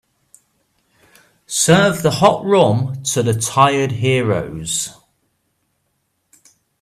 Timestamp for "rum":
2.43-3.03